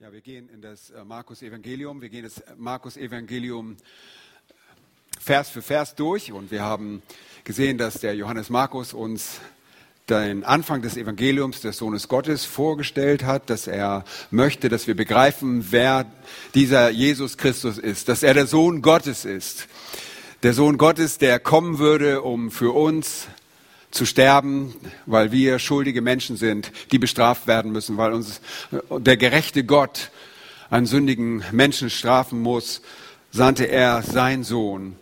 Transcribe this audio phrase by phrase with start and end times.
[0.00, 2.00] Ja, wir gehen in das äh, Markus-Evangelium.
[2.00, 3.76] Wir gehen das Markus-Evangelium
[5.18, 7.02] Vers für Vers durch und wir haben
[7.42, 9.40] gesehen, dass der Johannes Markus uns
[10.08, 15.72] den Anfang des Evangeliums des Sohnes Gottes vorgestellt hat, dass er möchte, dass wir begreifen,
[15.72, 16.06] wer
[16.54, 19.66] dieser Jesus Christus ist, dass er der Sohn Gottes ist.
[20.44, 23.26] Der Sohn Gottes, der kommen würde, um für uns
[23.90, 24.74] zu sterben,
[25.06, 28.40] weil wir schuldige Menschen sind, die bestraft werden müssen, weil uns
[28.90, 30.10] der gerechte Gott
[30.70, 32.82] einen sündigen Menschen strafen muss,
[33.30, 34.96] sandte er sein Sohn.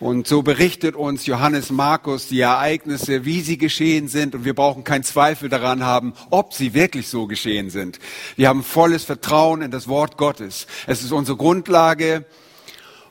[0.00, 4.34] Und so berichtet uns Johannes Markus die Ereignisse, wie sie geschehen sind.
[4.34, 8.00] Und wir brauchen keinen Zweifel daran haben, ob sie wirklich so geschehen sind.
[8.36, 10.66] Wir haben volles Vertrauen in das Wort Gottes.
[10.86, 12.24] Es ist unsere Grundlage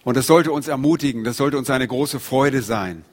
[0.04, 1.24] und das sollte uns ermutigen.
[1.24, 3.06] Das sollte uns eine große Freude sein.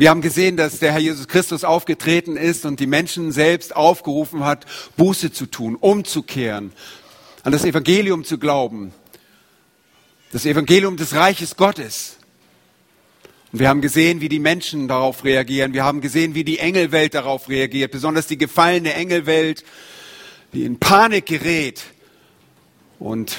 [0.00, 4.46] Wir haben gesehen, dass der Herr Jesus Christus aufgetreten ist und die Menschen selbst aufgerufen
[4.46, 4.64] hat,
[4.96, 6.72] Buße zu tun, umzukehren,
[7.42, 8.94] an das Evangelium zu glauben,
[10.32, 12.16] das Evangelium des Reiches Gottes.
[13.52, 15.74] Und wir haben gesehen, wie die Menschen darauf reagieren.
[15.74, 19.64] Wir haben gesehen, wie die Engelwelt darauf reagiert, besonders die gefallene Engelwelt,
[20.54, 21.82] die in Panik gerät
[22.98, 23.36] und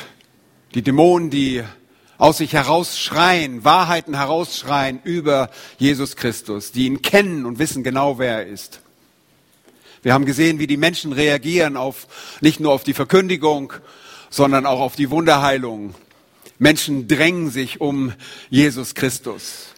[0.75, 1.63] die Dämonen, die
[2.21, 8.43] aus sich herausschreien, Wahrheiten herausschreien über Jesus Christus, die ihn kennen und wissen genau, wer
[8.43, 8.81] er ist.
[10.03, 13.73] Wir haben gesehen, wie die Menschen reagieren auf, nicht nur auf die Verkündigung,
[14.29, 15.95] sondern auch auf die Wunderheilung.
[16.59, 18.13] Menschen drängen sich um
[18.51, 19.69] Jesus Christus,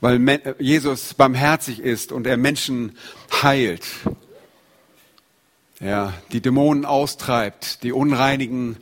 [0.00, 2.98] weil Jesus barmherzig ist und er Menschen
[3.40, 3.84] heilt.
[5.78, 8.78] Er die Dämonen austreibt, die Unreinigen,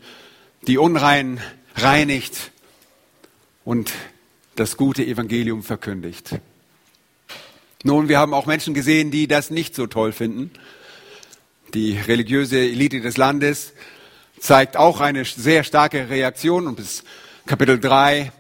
[0.67, 1.43] die Unrein
[1.75, 2.53] reinigt
[3.67, 3.93] und
[4.55, 6.39] das gute Evangelium verkündigt.
[7.83, 10.51] Nun, wir haben auch Menschen gesehen, die das nicht so toll finden.
[11.75, 13.75] Die religiöse Elite des Landes
[14.39, 17.03] zeigt auch eine sehr starke Reaktion und bis
[17.45, 18.31] Kapitel 3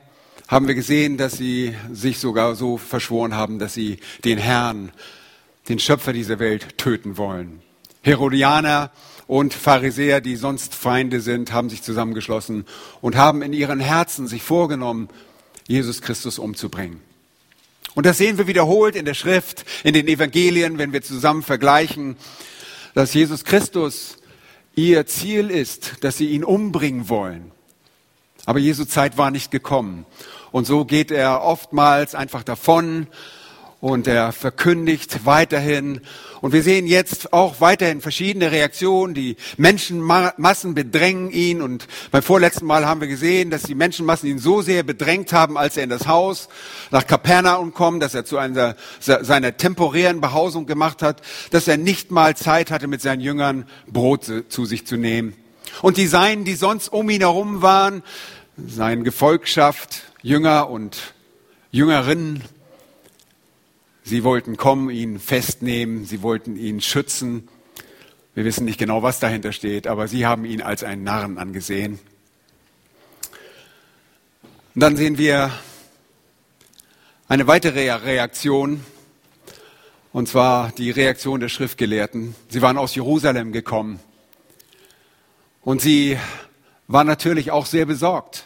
[0.47, 4.93] haben wir gesehen, dass sie sich sogar so verschworen haben, dass sie den Herrn,
[5.69, 7.63] den Schöpfer dieser Welt töten wollen.
[8.03, 8.93] Herodianer
[9.27, 12.65] und Pharisäer, die sonst Feinde sind, haben sich zusammengeschlossen
[13.01, 15.09] und haben in ihren Herzen sich vorgenommen,
[15.67, 17.01] Jesus Christus umzubringen.
[17.95, 22.17] Und das sehen wir wiederholt in der Schrift, in den Evangelien, wenn wir zusammen vergleichen,
[22.95, 24.19] dass Jesus Christus
[24.75, 27.51] ihr Ziel ist, dass sie ihn umbringen wollen.
[28.45, 30.07] Aber Jesu Zeit war nicht gekommen.
[30.53, 33.09] Und so geht er oftmals einfach davon
[33.87, 36.01] und er verkündigt weiterhin.
[36.41, 39.15] Und wir sehen jetzt auch weiterhin verschiedene Reaktionen.
[39.15, 41.63] Die Menschenmassen bedrängen ihn.
[41.63, 45.57] Und beim vorletzten Mal haben wir gesehen, dass die Menschenmassen ihn so sehr bedrängt haben,
[45.57, 46.49] als er in das Haus
[46.91, 51.23] nach Kapernaum kommt, dass er zu einer seiner temporären Behausung gemacht hat,
[51.53, 55.33] dass er nicht mal Zeit hatte, mit seinen Jüngern Brot zu sich zu nehmen.
[55.81, 58.03] Und die Seinen, die sonst um ihn herum waren,
[58.67, 61.15] seine Gefolgschaft, Jünger und
[61.71, 62.43] Jüngerinnen,
[64.09, 67.49] Sie wollten kommen, ihn festnehmen, sie wollten ihn schützen.
[68.37, 71.99] Wir wissen nicht genau, was dahinter steht, aber sie haben ihn als einen Narren angesehen.
[74.77, 75.51] Und dann sehen wir
[77.27, 78.81] eine weitere Reaktion,
[80.13, 82.37] und zwar die Reaktion der Schriftgelehrten.
[82.49, 83.99] Sie waren aus Jerusalem gekommen
[85.63, 86.17] und sie
[86.87, 88.45] waren natürlich auch sehr besorgt.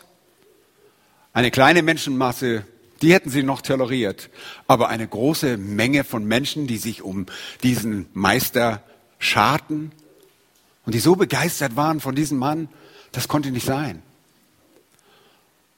[1.35, 2.65] Eine kleine Menschenmasse
[3.03, 4.31] die hätten sie noch toleriert.
[4.67, 7.27] Aber eine große Menge von Menschen, die sich um
[7.63, 8.83] diesen Meister
[9.19, 9.93] scharten
[10.85, 12.69] und die so begeistert waren von diesem Mann,
[13.13, 14.03] das konnte nicht sein.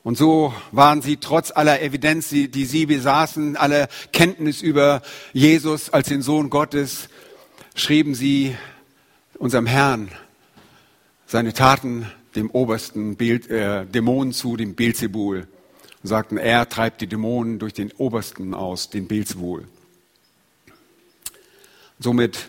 [0.05, 5.01] Und so waren sie trotz aller Evidenz, die sie besaßen, aller Kenntnis über
[5.33, 7.09] Jesus als den Sohn Gottes,
[7.77, 8.57] schrieben sie
[9.39, 10.11] unserem Herrn
[11.27, 15.47] seine Taten dem obersten Bild, äh, Dämon zu, dem Beelzebul
[16.03, 19.67] und sagten, er treibt die Dämonen durch den Obersten aus, den Beelzebul.
[21.99, 22.49] Somit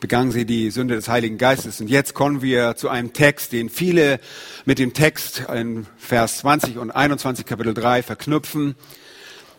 [0.00, 1.80] begangen sie die Sünde des Heiligen Geistes.
[1.80, 4.18] Und jetzt kommen wir zu einem Text, den viele
[4.64, 8.74] mit dem Text in Vers 20 und 21 Kapitel 3 verknüpfen,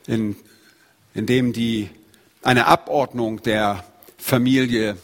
[0.06, 0.36] in,
[1.14, 1.90] in dem die,
[2.42, 3.86] eine Abordnung der
[4.18, 4.98] Familie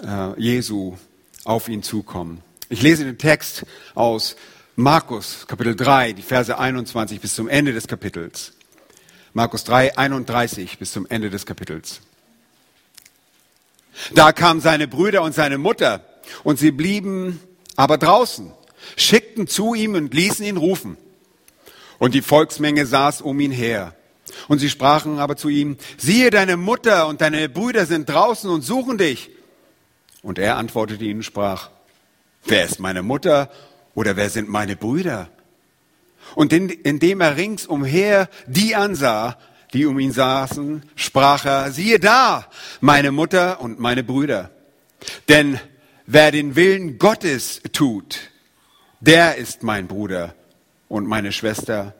[0.00, 0.96] äh, Jesu
[1.44, 2.40] auf ihn zukommen.
[2.68, 4.36] Ich lese den Text aus
[4.76, 8.54] Markus Kapitel 3, die Verse 21 bis zum Ende des Kapitels.
[9.32, 12.00] Markus 3, 31 bis zum Ende des Kapitels.
[14.14, 16.04] Da kamen seine Brüder und seine Mutter
[16.42, 17.38] und sie blieben
[17.76, 18.50] aber draußen,
[18.96, 20.96] schickten zu ihm und ließen ihn rufen.
[22.00, 23.94] Und die Volksmenge saß um ihn her.
[24.48, 28.62] Und sie sprachen aber zu ihm, siehe, deine Mutter und deine Brüder sind draußen und
[28.62, 29.30] suchen dich.
[30.22, 31.70] Und er antwortete ihnen und sprach,
[32.44, 33.52] wer ist meine Mutter
[33.94, 35.30] oder wer sind meine Brüder?
[36.34, 39.38] Und indem er ringsumher die ansah,
[39.72, 42.46] die um ihn saßen, sprach er, siehe da,
[42.80, 44.50] meine Mutter und meine Brüder.
[45.28, 45.60] Denn
[46.06, 48.30] wer den Willen Gottes tut,
[49.00, 50.34] der ist mein Bruder
[50.88, 51.94] und meine Schwester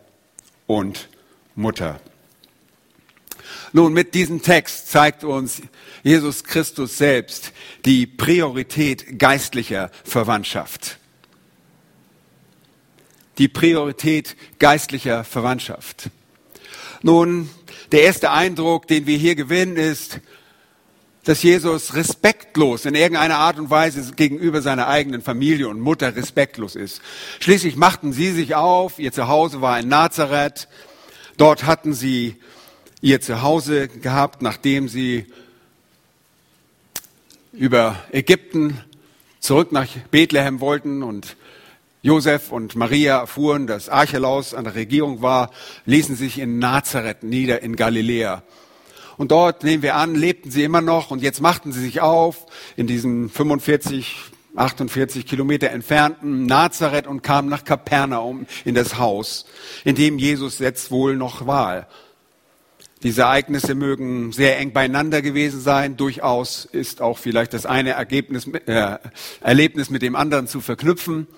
[0.66, 1.08] und
[1.54, 2.00] Mutter.
[3.72, 5.60] Nun, mit diesem Text zeigt uns
[6.02, 7.52] Jesus Christus selbst
[7.84, 10.98] die Priorität geistlicher Verwandtschaft.
[13.38, 16.10] Die Priorität geistlicher Verwandtschaft.
[17.02, 17.50] Nun,
[17.92, 20.20] der erste Eindruck, den wir hier gewinnen, ist,
[21.24, 26.76] dass Jesus respektlos in irgendeiner Art und Weise gegenüber seiner eigenen Familie und Mutter respektlos
[26.76, 27.00] ist.
[27.40, 30.68] Schließlich machten sie sich auf, ihr Zuhause war in Nazareth,
[31.36, 32.36] dort hatten sie
[33.00, 35.26] ihr Zuhause gehabt, nachdem sie
[37.52, 38.80] über Ägypten
[39.40, 41.36] zurück nach Bethlehem wollten und
[42.04, 45.50] Josef und Maria erfuhren, dass Archelaus an der Regierung war,
[45.86, 48.42] ließen sich in Nazareth nieder in Galiläa.
[49.16, 52.44] Und dort, nehmen wir an, lebten sie immer noch und jetzt machten sie sich auf
[52.76, 54.16] in diesen 45,
[54.54, 59.46] 48 Kilometer entfernten Nazareth und kamen nach Kapernaum in das Haus,
[59.82, 61.88] in dem Jesus jetzt wohl noch war.
[63.02, 65.96] Diese Ereignisse mögen sehr eng beieinander gewesen sein.
[65.96, 68.98] Durchaus ist auch vielleicht das eine Ergebnis, äh,
[69.40, 71.28] Erlebnis mit dem anderen zu verknüpfen.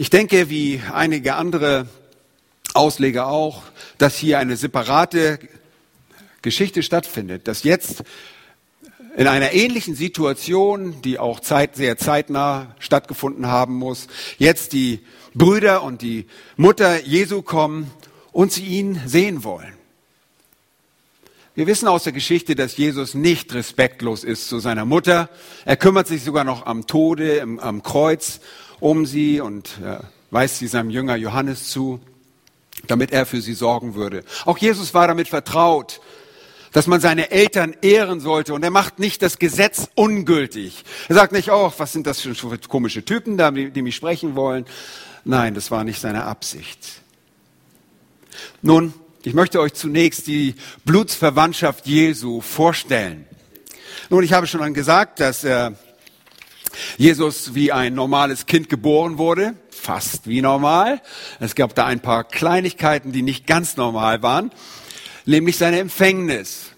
[0.00, 1.86] Ich denke, wie einige andere
[2.72, 3.64] Ausleger auch,
[3.98, 5.38] dass hier eine separate
[6.40, 8.04] Geschichte stattfindet, dass jetzt
[9.18, 14.06] in einer ähnlichen Situation, die auch Zeit, sehr zeitnah stattgefunden haben muss,
[14.38, 15.00] jetzt die
[15.34, 16.24] Brüder und die
[16.56, 17.90] Mutter Jesu kommen
[18.32, 19.74] und sie ihn sehen wollen.
[21.54, 25.28] Wir wissen aus der Geschichte, dass Jesus nicht respektlos ist zu seiner Mutter.
[25.66, 28.40] Er kümmert sich sogar noch am Tode, am, am Kreuz
[28.80, 29.98] um sie und äh,
[30.30, 32.00] weist sie seinem Jünger Johannes zu,
[32.86, 34.24] damit er für sie sorgen würde.
[34.46, 36.00] Auch Jesus war damit vertraut,
[36.72, 38.54] dass man seine Eltern ehren sollte.
[38.54, 40.84] Und er macht nicht das Gesetz ungültig.
[41.08, 44.64] Er sagt nicht, oh, was sind das für komische Typen da, die, mich sprechen wollen.
[45.24, 47.02] Nein, das war nicht seine Absicht.
[48.62, 50.54] Nun, ich möchte euch zunächst die
[50.84, 53.26] Blutsverwandtschaft Jesu vorstellen.
[54.08, 55.72] Nun, ich habe schon gesagt, dass äh,
[56.98, 61.00] Jesus wie ein normales Kind geboren wurde, fast wie normal.
[61.40, 64.50] Es gab da ein paar Kleinigkeiten, die nicht ganz normal waren
[65.30, 66.70] nämlich seine Empfängnis.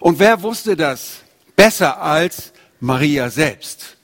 [0.00, 1.22] Und wer wusste das
[1.56, 3.96] besser als Maria selbst?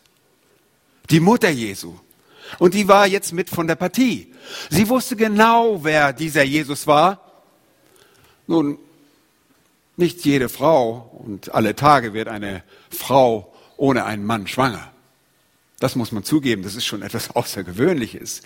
[1.10, 1.94] Die Mutter Jesu.
[2.58, 4.32] Und die war jetzt mit von der Partie.
[4.70, 7.32] Sie wusste genau, wer dieser Jesus war.
[8.46, 8.78] Nun,
[9.96, 14.90] nicht jede Frau und alle Tage wird eine Frau ohne einen Mann schwanger.
[15.80, 18.42] Das muss man zugeben, das ist schon etwas Außergewöhnliches.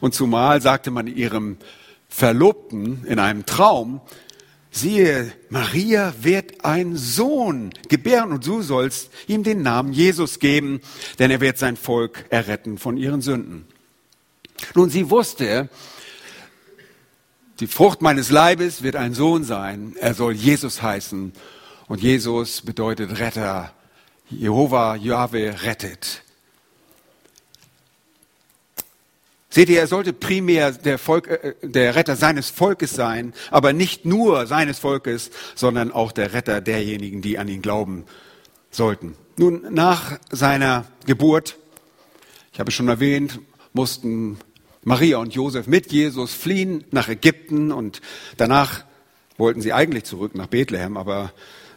[0.00, 1.58] Und zumal sagte man ihrem
[2.08, 4.00] Verlobten in einem Traum,
[4.72, 10.80] siehe, Maria wird einen Sohn gebären und du sollst ihm den Namen Jesus geben,
[11.18, 13.66] denn er wird sein Volk erretten von ihren Sünden.
[14.74, 15.68] Nun, sie wusste,
[17.60, 19.94] die Frucht meines Leibes wird ein Sohn sein.
[20.00, 21.32] Er soll Jesus heißen.
[21.88, 23.74] Und Jesus bedeutet Retter.
[24.30, 26.22] Jehova, Jahwe rettet.
[29.52, 34.04] Seht ihr, er sollte primär der, Volk, äh, der Retter seines Volkes sein, aber nicht
[34.04, 38.04] nur seines Volkes, sondern auch der Retter derjenigen, die an ihn glauben
[38.70, 39.16] sollten.
[39.36, 41.56] Nun, nach seiner Geburt,
[42.52, 43.40] ich habe schon erwähnt,
[43.72, 44.38] mussten
[44.84, 48.00] Maria und Josef mit Jesus fliehen nach Ägypten und
[48.36, 48.84] danach
[49.36, 51.32] wollten sie eigentlich zurück nach Bethlehem, aber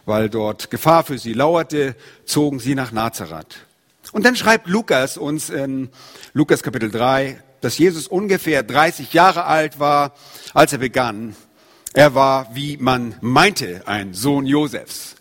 [0.06, 3.66] weil dort Gefahr für sie lauerte, zogen sie nach Nazareth.
[4.12, 5.88] Und dann schreibt Lukas uns in
[6.34, 10.12] Lukas Kapitel 3, dass Jesus ungefähr 30 Jahre alt war,
[10.52, 11.34] als er begann.
[11.94, 15.16] Er war, wie man meinte, ein Sohn Josefs.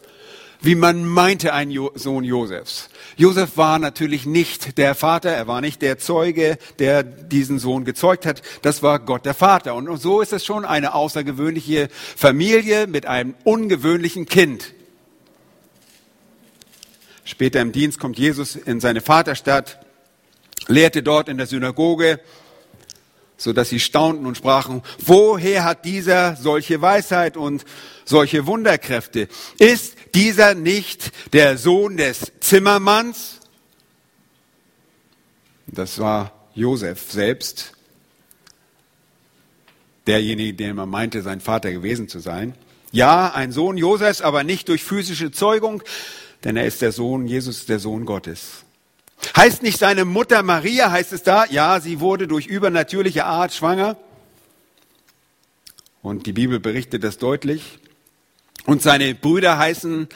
[0.60, 2.90] Wie man meinte, ein jo Sohn Josefs.
[3.16, 8.26] Josef war natürlich nicht der Vater, er war nicht der Zeuge, der diesen Sohn gezeugt
[8.26, 8.42] hat.
[8.62, 9.76] Das war Gott der Vater.
[9.76, 14.74] Und so ist es schon eine außergewöhnliche Familie mit einem ungewöhnlichen Kind.
[17.24, 19.83] Später im Dienst kommt Jesus in seine Vaterstadt
[20.68, 22.20] lehrte dort in der Synagoge,
[23.38, 27.66] so dass sie staunten und sprachen, woher hat dieser solche Weisheit und
[28.06, 29.28] solche Wunderkräfte?
[29.60, 33.40] Ist dieser nicht der Sohn des Zimmermanns?
[35.68, 37.74] Das war Josef selbst,
[40.06, 42.54] derjenige, den man meinte, sein Vater gewesen zu sein.
[42.92, 45.82] Ja, ein Sohn Josefs, aber nicht durch physische Zeugung,
[46.44, 48.63] denn er ist der Sohn, Jesus der Sohn Gottes.
[49.36, 51.46] Heißt nicht seine Mutter Maria, heißt es da?
[51.46, 53.98] Ja, sie wurde durch übernatürliche Art schwanger.
[56.02, 57.80] Und die Bibel berichtet das deutlich.
[58.66, 60.08] Und seine Brüder heißen,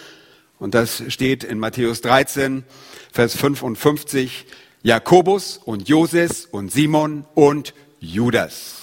[0.59, 2.63] und das steht in Matthäus 13,
[3.11, 4.45] Vers 55,
[4.83, 8.75] Jakobus und Joses und Simon und Judas.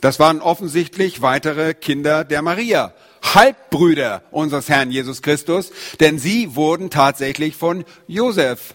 [0.00, 2.94] Das waren offensichtlich weitere Kinder der Maria,
[3.34, 8.74] Halbbrüder unseres Herrn Jesus Christus, denn sie wurden tatsächlich von Josef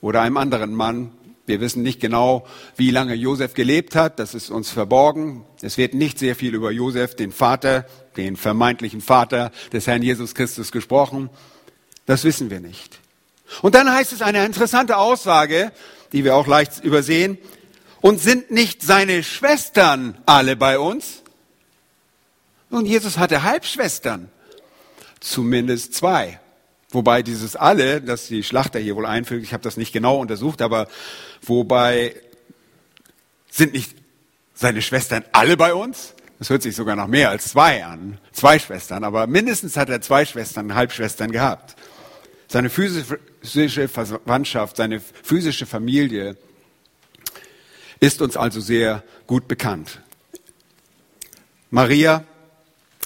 [0.00, 1.12] oder einem anderen Mann
[1.44, 2.46] wir wissen nicht genau,
[2.76, 4.18] wie lange Josef gelebt hat.
[4.18, 5.44] Das ist uns verborgen.
[5.60, 7.84] Es wird nicht sehr viel über Josef, den Vater,
[8.16, 11.30] den vermeintlichen Vater des Herrn Jesus Christus gesprochen.
[12.06, 13.00] Das wissen wir nicht.
[13.60, 15.72] Und dann heißt es eine interessante Aussage,
[16.12, 17.38] die wir auch leicht übersehen.
[18.00, 21.21] Und sind nicht seine Schwestern alle bei uns?
[22.72, 24.30] Nun, Jesus hatte Halbschwestern.
[25.20, 26.40] Zumindest zwei.
[26.88, 30.62] Wobei dieses alle, das die Schlachter hier wohl einfügt, ich habe das nicht genau untersucht,
[30.62, 30.88] aber
[31.42, 32.16] wobei
[33.50, 33.94] sind nicht
[34.54, 36.14] seine Schwestern alle bei uns?
[36.38, 38.18] Das hört sich sogar noch mehr als zwei an.
[38.32, 41.76] Zwei Schwestern, aber mindestens hat er zwei Schwestern, Halbschwestern gehabt.
[42.48, 46.38] Seine physische Verwandtschaft, seine physische Familie
[48.00, 50.00] ist uns also sehr gut bekannt.
[51.70, 52.24] Maria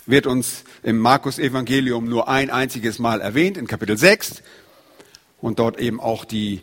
[0.06, 4.42] wird uns im Markus Evangelium nur ein einziges Mal erwähnt, in Kapitel 6
[5.40, 6.60] und dort eben auch die,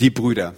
[0.00, 0.54] die Brüder.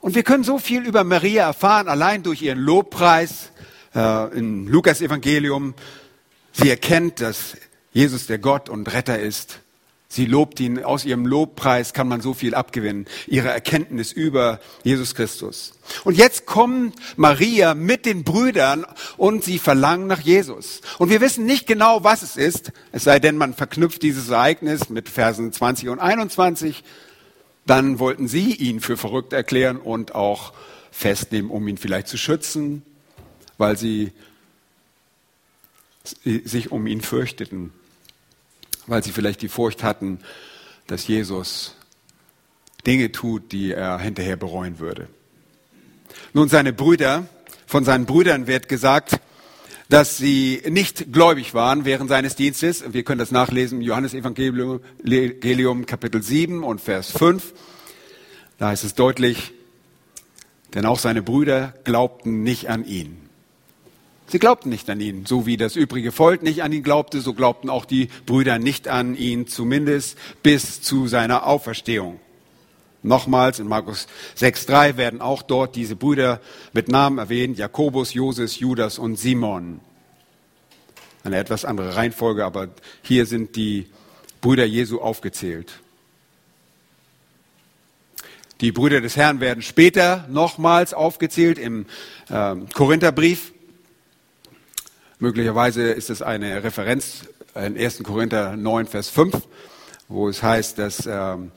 [0.00, 3.50] Und wir können so viel über Maria erfahren, allein durch ihren Lobpreis
[3.94, 5.74] äh, im Lukas Evangelium.
[6.52, 7.56] Sie erkennt, dass
[7.92, 9.60] Jesus der Gott und Retter ist.
[10.12, 15.14] Sie lobt ihn, aus ihrem Lobpreis kann man so viel abgewinnen, ihre Erkenntnis über Jesus
[15.14, 15.72] Christus.
[16.02, 18.84] Und jetzt kommen Maria mit den Brüdern
[19.16, 20.80] und sie verlangen nach Jesus.
[20.98, 24.88] Und wir wissen nicht genau, was es ist, es sei denn, man verknüpft dieses Ereignis
[24.88, 26.82] mit Versen 20 und 21.
[27.64, 30.54] Dann wollten sie ihn für verrückt erklären und auch
[30.90, 32.82] festnehmen, um ihn vielleicht zu schützen,
[33.58, 34.10] weil sie
[36.02, 37.72] sich um ihn fürchteten
[38.86, 40.20] weil sie vielleicht die Furcht hatten,
[40.86, 41.76] dass Jesus
[42.86, 45.08] Dinge tut, die er hinterher bereuen würde.
[46.32, 47.26] Nun, seine Brüder,
[47.66, 49.20] von seinen Brüdern wird gesagt,
[49.88, 52.84] dass sie nicht gläubig waren während seines Dienstes.
[52.92, 57.52] Wir können das nachlesen im Johannes Evangelium Kapitel 7 und Vers 5.
[58.58, 59.52] Da heißt es deutlich,
[60.74, 63.29] denn auch seine Brüder glaubten nicht an ihn.
[64.30, 67.34] Sie glaubten nicht an ihn, so wie das übrige Volk nicht an ihn glaubte, so
[67.34, 72.20] glaubten auch die Brüder nicht an ihn, zumindest bis zu seiner Auferstehung.
[73.02, 74.06] Nochmals in Markus
[74.38, 76.40] 6.3 werden auch dort diese Brüder
[76.72, 79.80] mit Namen erwähnt, Jakobus, Joses, Judas und Simon.
[81.24, 82.68] Eine etwas andere Reihenfolge, aber
[83.02, 83.86] hier sind die
[84.40, 85.80] Brüder Jesu aufgezählt.
[88.60, 91.86] Die Brüder des Herrn werden später nochmals aufgezählt im
[92.28, 93.54] äh, Korintherbrief.
[95.22, 98.02] Möglicherweise ist es eine Referenz in 1.
[98.04, 99.36] Korinther 9, Vers 5,
[100.08, 101.52] wo es heißt, dass ähm,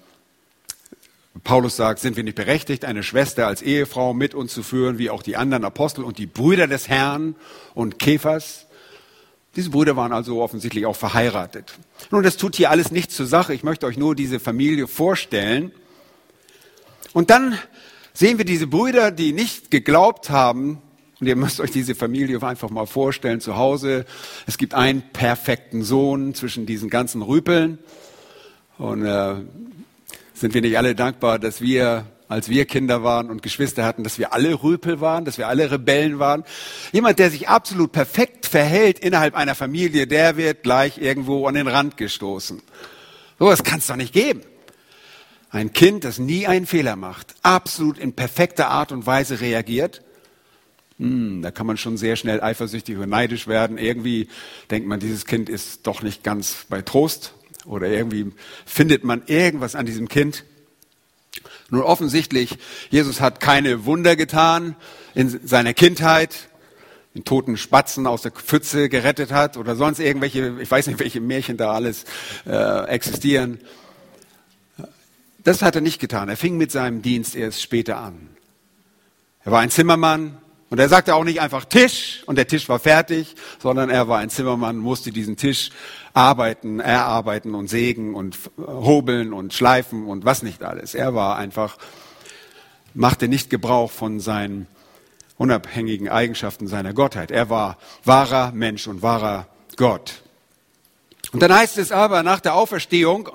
[1.46, 5.10] Paulus sagt, sind wir nicht berechtigt, eine Schwester als Ehefrau mit uns zu führen, wie
[5.10, 7.38] auch die anderen Apostel und die Brüder des Herrn
[7.74, 8.66] und Kephas.
[9.56, 11.74] Diese Brüder waren also offensichtlich auch verheiratet.
[12.12, 13.54] Nun, das tut hier alles nichts zur Sache.
[13.54, 15.72] Ich möchte euch nur diese Familie vorstellen.
[17.14, 17.58] Und dann
[18.12, 20.82] sehen wir diese Brüder, die nicht geglaubt haben,
[21.20, 24.06] und ihr müsst euch diese Familie einfach mal vorstellen zu Hause.
[24.46, 27.78] Es gibt einen perfekten Sohn zwischen diesen ganzen Rüpeln.
[28.78, 29.36] Und äh,
[30.34, 34.18] sind wir nicht alle dankbar, dass wir, als wir Kinder waren und Geschwister hatten, dass
[34.18, 36.44] wir alle Rüpel waren, dass wir alle Rebellen waren.
[36.92, 41.68] Jemand, der sich absolut perfekt verhält innerhalb einer Familie, der wird gleich irgendwo an den
[41.68, 42.62] Rand gestoßen.
[43.40, 44.42] So, das kann es doch nicht geben.
[45.52, 50.02] Ein Kind, das nie einen Fehler macht, absolut in perfekter Art und Weise reagiert
[51.00, 53.78] hm, da kann man schon sehr schnell eifersüchtig und neidisch werden.
[53.78, 54.28] Irgendwie
[54.70, 57.34] denkt man, dieses Kind ist doch nicht ganz bei Trost
[57.66, 58.32] oder irgendwie
[58.66, 60.44] findet man irgendwas an diesem Kind.
[61.70, 62.58] Nun offensichtlich,
[62.92, 64.76] Jesus hat keine Wunder getan
[65.16, 66.50] in seiner Kindheit,
[67.16, 71.22] den toten Spatzen aus der Pfütze gerettet hat oder sonst irgendwelche, ich weiß nicht, welche
[71.22, 72.06] Märchen da alles
[72.46, 73.60] äh, existieren.
[75.44, 76.30] Das hat er nicht getan.
[76.30, 78.30] Er fing mit seinem Dienst erst später an.
[79.44, 80.38] Er war ein Zimmermann,
[80.74, 84.18] und er sagte auch nicht einfach Tisch und der Tisch war fertig, sondern er war
[84.18, 85.70] ein Zimmermann, musste diesen Tisch
[86.16, 90.96] arbeiten, erarbeiten und sägen und hobeln und schleifen und was nicht alles.
[90.96, 91.78] Er war einfach,
[92.96, 94.66] machte nicht Gebrauch von seinen
[95.38, 97.30] unabhängigen Eigenschaften seiner Gottheit.
[97.30, 99.46] Er war wahrer Mensch und wahrer
[99.78, 100.24] Gott.
[101.34, 103.30] Und dann heißt es aber nach der Auferstehung,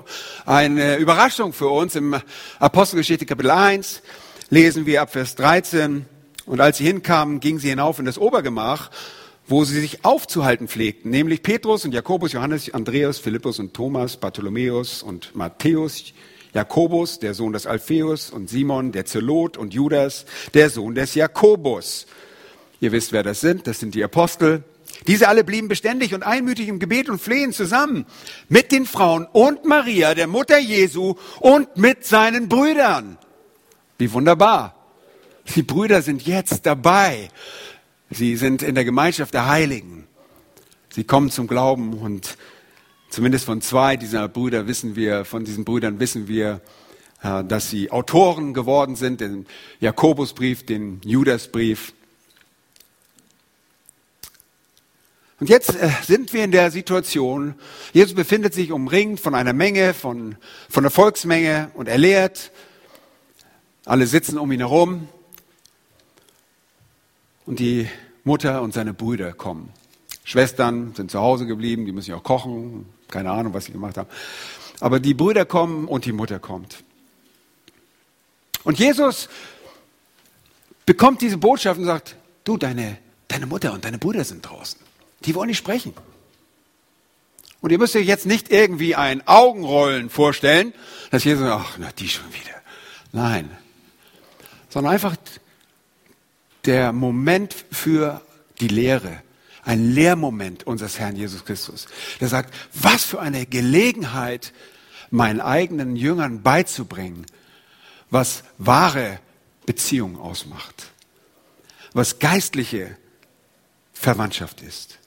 [0.45, 2.19] eine Überraschung für uns im
[2.59, 4.01] Apostelgeschichte Kapitel 1,
[4.49, 6.05] lesen wir ab Vers 13,
[6.49, 8.89] und als sie hinkamen, gingen sie hinauf in das Obergemach,
[9.47, 15.03] wo sie sich aufzuhalten pflegten, nämlich Petrus und Jakobus, Johannes, Andreas, Philippus und Thomas, Bartholomäus
[15.03, 16.05] und Matthäus,
[16.55, 20.25] Jakobus, der Sohn des Alpheus und Simon, der Zelot und Judas,
[20.55, 22.07] der Sohn des Jakobus.
[22.81, 24.63] Ihr wisst, wer das sind, das sind die Apostel.
[25.05, 28.07] Diese alle blieben beständig und einmütig im Gebet und Flehen zusammen
[28.47, 33.19] mit den Frauen und Maria, der Mutter Jesu und mit seinen Brüdern.
[33.99, 34.78] Wie wunderbar.
[35.55, 37.29] Die Brüder sind jetzt dabei.
[38.11, 40.07] Sie sind in der Gemeinschaft der Heiligen.
[40.89, 42.37] Sie kommen zum Glauben und
[43.09, 46.61] zumindest von zwei dieser Brüder wissen wir, von diesen Brüdern wissen wir,
[47.23, 49.45] äh, dass sie Autoren geworden sind, den
[49.79, 51.93] Jakobusbrief, den Judasbrief.
[55.39, 57.55] Und jetzt äh, sind wir in der Situation,
[57.93, 60.35] Jesus befindet sich umringt von einer Menge, von,
[60.69, 62.51] von der Volksmenge und er lehrt.
[63.85, 65.07] Alle sitzen um ihn herum.
[67.49, 67.89] Und die
[68.25, 69.73] Mutter und seine Brüder kommen.
[70.23, 73.97] Schwestern sind zu Hause geblieben, die müssen ja auch kochen, keine Ahnung, was sie gemacht
[73.97, 74.07] haben.
[74.79, 76.83] Aber die Brüder kommen und die Mutter kommt.
[78.63, 79.29] Und Jesus
[80.85, 84.79] bekommt diese Botschaft und sagt, du, deine, deine Mutter und deine Brüder sind draußen.
[85.25, 85.95] Die wollen nicht sprechen.
[87.61, 90.71] Und ihr müsst euch jetzt nicht irgendwie ein Augenrollen vorstellen,
[91.09, 92.61] dass Jesus sagt, ach, na, die schon wieder.
[93.11, 93.49] Nein.
[94.69, 95.15] Sondern einfach
[96.65, 98.21] der Moment für
[98.59, 99.21] die Lehre.
[99.63, 101.87] Ein Lehrmoment unseres Herrn Jesus Christus.
[102.19, 104.53] Der sagt, was für eine Gelegenheit,
[105.11, 107.25] meinen eigenen Jüngern beizubringen,
[108.09, 109.19] was wahre
[109.65, 110.87] Beziehung ausmacht.
[111.93, 112.97] Was geistliche
[113.93, 114.99] Verwandtschaft ist.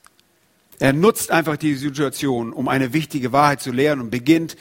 [0.78, 4.56] Er nutzt einfach die Situation, um eine wichtige Wahrheit zu lehren und beginnt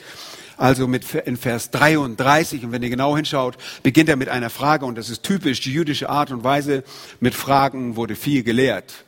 [0.56, 4.84] also mit in Vers 33 und wenn ihr genau hinschaut, beginnt er mit einer Frage
[4.84, 6.84] und das ist typisch die jüdische Art und Weise.
[7.20, 9.04] Mit Fragen wurde viel gelehrt.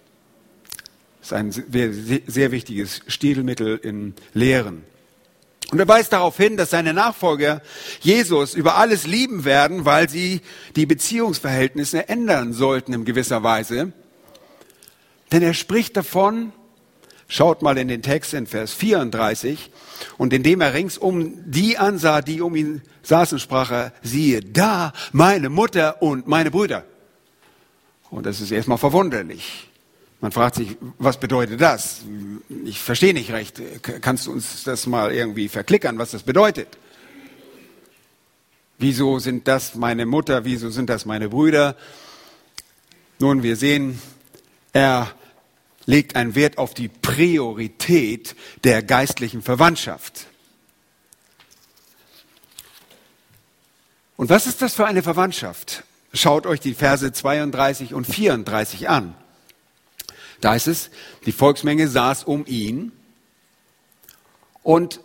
[1.20, 1.90] Das ist ein sehr,
[2.26, 4.82] sehr wichtiges Stilmittel in Lehren.
[5.70, 7.62] Und er weist darauf hin, dass seine Nachfolger
[8.00, 10.42] Jesus über alles lieben werden, weil sie
[10.76, 13.92] die Beziehungsverhältnisse ändern sollten in gewisser Weise.
[15.32, 16.52] Denn er spricht davon,
[17.28, 19.70] Schaut mal in den Text in Vers 34.
[20.18, 25.48] Und indem er ringsum die ansah, die um ihn saßen, sprach er, siehe, da meine
[25.48, 26.84] Mutter und meine Brüder.
[28.10, 29.68] Und das ist erstmal verwunderlich.
[30.20, 32.02] Man fragt sich, was bedeutet das?
[32.64, 33.60] Ich verstehe nicht recht.
[34.00, 36.68] Kannst du uns das mal irgendwie verklickern, was das bedeutet?
[38.78, 40.44] Wieso sind das meine Mutter?
[40.44, 41.76] Wieso sind das meine Brüder?
[43.18, 44.00] Nun, wir sehen,
[44.72, 45.10] er
[45.86, 50.26] legt einen Wert auf die Priorität der geistlichen Verwandtschaft.
[54.16, 55.84] Und was ist das für eine Verwandtschaft?
[56.12, 59.14] Schaut euch die Verse 32 und 34 an.
[60.40, 60.90] Da ist es,
[61.26, 62.92] die Volksmenge saß um ihn
[64.62, 65.00] und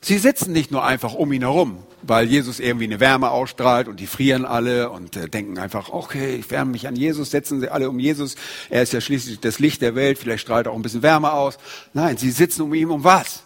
[0.00, 4.00] sie sitzen nicht nur einfach um ihn herum, weil Jesus irgendwie eine Wärme ausstrahlt und
[4.00, 7.68] die frieren alle und äh, denken einfach, okay, ich wärme mich an Jesus, setzen sie
[7.68, 8.36] alle um Jesus.
[8.70, 11.32] Er ist ja schließlich das Licht der Welt, vielleicht strahlt er auch ein bisschen Wärme
[11.32, 11.58] aus.
[11.92, 13.42] Nein, sie sitzen um ihn, um was?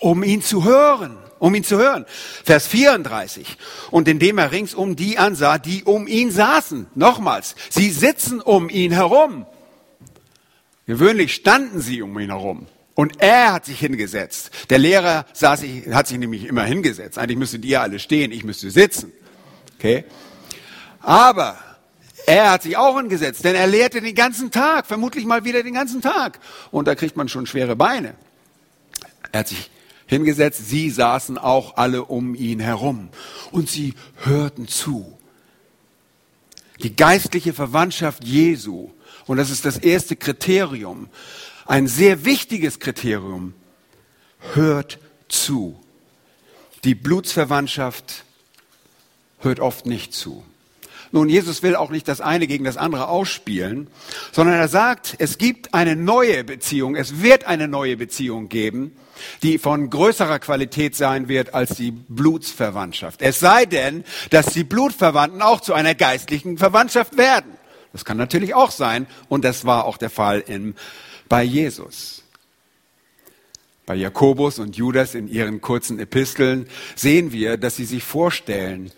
[0.00, 2.06] Um ihn zu hören, um ihn zu hören.
[2.44, 3.56] Vers 34.
[3.90, 6.86] Und indem er ringsum die ansah, die um ihn saßen.
[6.94, 9.46] Nochmals, sie sitzen um ihn herum.
[10.86, 12.66] Gewöhnlich standen sie um ihn herum.
[12.94, 14.50] Und er hat sich hingesetzt.
[14.70, 17.18] Der Lehrer saß, hat sich nämlich immer hingesetzt.
[17.18, 19.12] Eigentlich müsstet ihr alle stehen, ich müsste sitzen.
[19.78, 20.04] Okay?
[21.00, 21.58] Aber
[22.26, 25.74] er hat sich auch hingesetzt, denn er lehrte den ganzen Tag, vermutlich mal wieder den
[25.74, 26.38] ganzen Tag.
[26.70, 28.14] Und da kriegt man schon schwere Beine.
[29.32, 29.70] Er hat sich
[30.06, 33.08] hingesetzt, sie saßen auch alle um ihn herum
[33.50, 35.18] und sie hörten zu.
[36.82, 38.90] Die geistliche Verwandtschaft Jesu,
[39.26, 41.08] und das ist das erste Kriterium,
[41.66, 43.54] ein sehr wichtiges Kriterium.
[44.52, 44.98] Hört
[45.28, 45.80] zu.
[46.84, 48.24] Die Blutsverwandtschaft
[49.40, 50.44] hört oft nicht zu.
[51.12, 53.86] Nun, Jesus will auch nicht das eine gegen das andere ausspielen,
[54.32, 58.96] sondern er sagt, es gibt eine neue Beziehung, es wird eine neue Beziehung geben,
[59.44, 63.22] die von größerer Qualität sein wird als die Blutsverwandtschaft.
[63.22, 67.52] Es sei denn, dass die Blutverwandten auch zu einer geistlichen Verwandtschaft werden.
[67.92, 70.74] Das kann natürlich auch sein und das war auch der Fall im
[71.28, 72.22] bei Jesus.
[73.86, 78.90] Bei Jakobus und Judas in ihren kurzen Episteln sehen wir, dass sie sich vorstellen,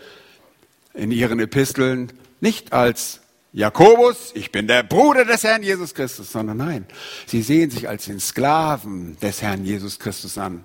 [0.95, 3.21] in ihren Episteln nicht als
[3.53, 6.87] Jakobus, ich bin der Bruder des Herrn Jesus Christus, sondern nein,
[7.27, 10.65] sie sehen sich als den Sklaven des Herrn Jesus Christus an.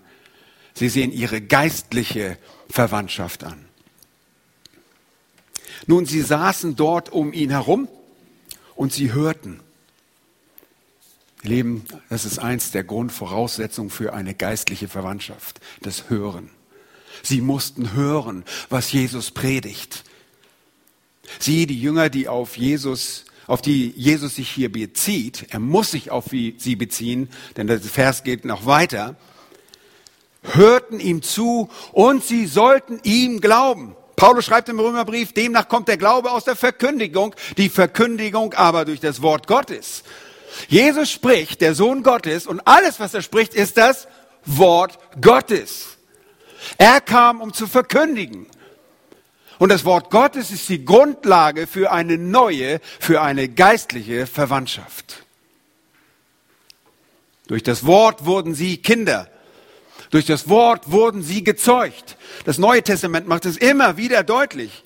[0.74, 2.38] Sie sehen ihre geistliche
[2.70, 3.66] Verwandtschaft an.
[5.88, 7.88] Nun, sie saßen dort um ihn herum
[8.76, 9.62] und sie hörten.
[11.44, 16.50] Leben, das ist eins der Grundvoraussetzungen für eine geistliche Verwandtschaft, das Hören.
[17.24, 20.04] Sie mussten hören, was Jesus predigt.
[21.40, 26.12] Sie, die Jünger, die auf Jesus, auf die Jesus sich hier bezieht, er muss sich
[26.12, 29.16] auf sie beziehen, denn der Vers geht noch weiter,
[30.44, 33.96] hörten ihm zu und sie sollten ihm glauben.
[34.16, 39.00] Paulus schreibt im Römerbrief, demnach kommt der Glaube aus der Verkündigung, die Verkündigung aber durch
[39.00, 40.04] das Wort Gottes.
[40.68, 44.08] Jesus spricht, der Sohn Gottes, und alles, was er spricht, ist das
[44.46, 45.98] Wort Gottes.
[46.78, 48.48] Er kam, um zu verkündigen.
[49.60, 55.24] Und das Wort Gottes ist die Grundlage für eine neue, für eine geistliche Verwandtschaft.
[57.48, 59.30] Durch das Wort wurden sie Kinder.
[60.10, 62.18] Durch das Wort wurden sie gezeugt.
[62.46, 64.84] Das Neue Testament macht es immer wieder deutlich.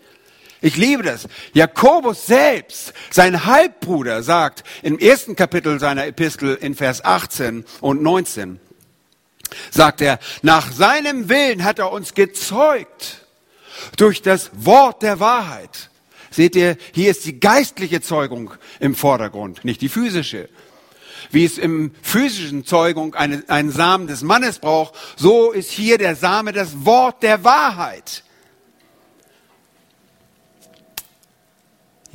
[0.65, 1.27] Ich liebe das.
[1.53, 8.59] Jakobus selbst, sein Halbbruder, sagt im ersten Kapitel seiner Epistel in Vers 18 und 19,
[9.69, 13.27] sagt er, nach seinem Willen hat er uns gezeugt
[13.97, 15.91] durch das Wort der Wahrheit.
[16.31, 20.49] Seht ihr, hier ist die geistliche Zeugung im Vordergrund, nicht die physische.
[21.29, 26.15] Wie es im physischen Zeugung einen, einen Samen des Mannes braucht, so ist hier der
[26.15, 28.24] Same das Wort der Wahrheit.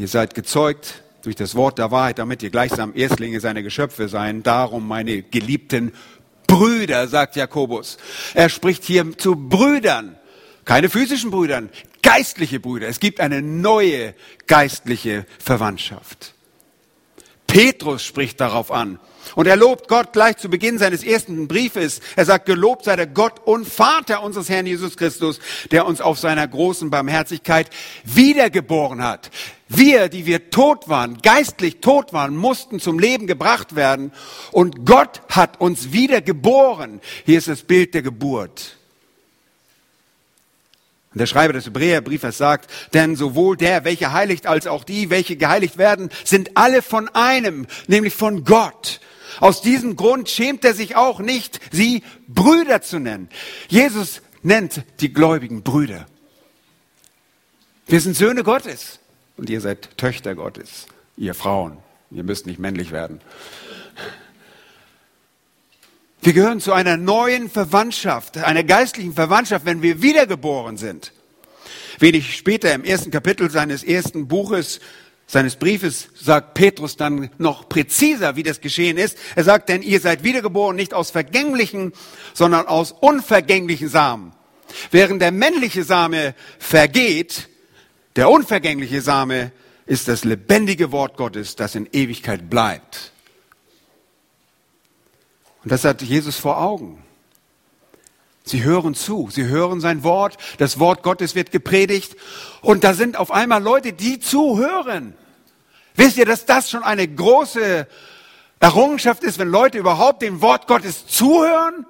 [0.00, 4.42] Ihr seid gezeugt durch das Wort der Wahrheit, damit ihr gleichsam Erstlinge seiner Geschöpfe seien.
[4.42, 5.92] Darum, meine geliebten
[6.46, 7.98] Brüder, sagt Jakobus.
[8.32, 10.16] Er spricht hier zu Brüdern,
[10.64, 11.68] keine physischen Brüdern,
[12.02, 12.88] geistliche Brüder.
[12.88, 14.14] Es gibt eine neue
[14.46, 16.32] geistliche Verwandtschaft.
[17.46, 18.98] Petrus spricht darauf an.
[19.34, 22.00] Und er lobt Gott gleich zu Beginn seines ersten Briefes.
[22.16, 25.40] Er sagt, gelobt sei der Gott und Vater unseres Herrn Jesus Christus,
[25.70, 27.70] der uns auf seiner großen Barmherzigkeit
[28.04, 29.30] wiedergeboren hat.
[29.68, 34.12] Wir, die wir tot waren, geistlich tot waren, mussten zum Leben gebracht werden.
[34.50, 37.00] Und Gott hat uns wiedergeboren.
[37.24, 38.76] Hier ist das Bild der Geburt.
[41.12, 45.36] Und der Schreiber des Hebräerbriefes sagt, denn sowohl der, welcher heiligt, als auch die, welche
[45.36, 49.00] geheiligt werden, sind alle von einem, nämlich von Gott.
[49.40, 53.28] Aus diesem Grund schämt er sich auch nicht, sie Brüder zu nennen.
[53.68, 56.06] Jesus nennt die Gläubigen Brüder.
[57.86, 59.00] Wir sind Söhne Gottes
[59.36, 61.78] und ihr seid Töchter Gottes, ihr Frauen.
[62.10, 63.20] Ihr müsst nicht männlich werden.
[66.22, 71.12] Wir gehören zu einer neuen Verwandtschaft, einer geistlichen Verwandtschaft, wenn wir wiedergeboren sind.
[71.98, 74.80] Wenig später im ersten Kapitel seines ersten Buches,
[75.30, 79.16] seines Briefes, sagt Petrus dann noch präziser, wie das geschehen ist.
[79.36, 81.92] Er sagt, denn ihr seid wiedergeboren nicht aus vergänglichen,
[82.34, 84.32] sondern aus unvergänglichen Samen.
[84.90, 87.48] Während der männliche Same vergeht,
[88.16, 89.52] der unvergängliche Same
[89.86, 93.12] ist das lebendige Wort Gottes, das in Ewigkeit bleibt.
[95.62, 97.04] Und das hat Jesus vor Augen.
[98.42, 102.16] Sie hören zu, sie hören sein Wort, das Wort Gottes wird gepredigt
[102.62, 105.14] und da sind auf einmal Leute, die zuhören.
[106.00, 107.86] Wisst ihr, dass das schon eine große
[108.58, 111.84] Errungenschaft ist, wenn Leute überhaupt dem Wort Gottes zuhören?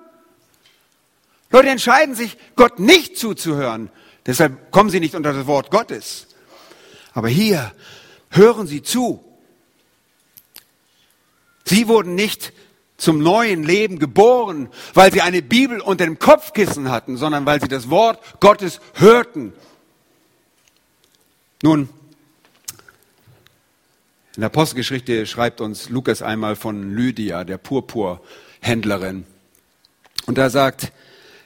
[1.52, 3.88] Leute entscheiden sich, Gott nicht zuzuhören.
[4.26, 6.26] Deshalb kommen sie nicht unter das Wort Gottes.
[7.14, 7.70] Aber hier
[8.30, 9.24] hören sie zu.
[11.64, 12.52] Sie wurden nicht
[12.96, 17.68] zum neuen Leben geboren, weil sie eine Bibel unter dem Kopfkissen hatten, sondern weil sie
[17.68, 19.52] das Wort Gottes hörten.
[21.62, 21.88] Nun,
[24.40, 29.26] in der Apostelgeschichte schreibt uns Lukas einmal von Lydia, der Purpurhändlerin.
[30.24, 30.92] Und da sagt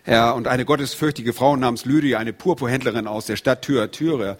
[0.05, 4.39] er, und eine gottesfürchtige Frau namens Lydia, eine Purpurhändlerin aus der Stadt Thyatira,